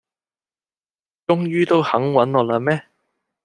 [1.27, 2.85] 終於都肯搵我喇咩